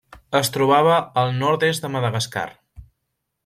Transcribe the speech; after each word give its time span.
Es 0.37 0.47
trobava 0.55 0.95
al 1.23 1.37
nord-est 1.43 1.85
de 1.87 1.93
Madagascar. 1.97 2.49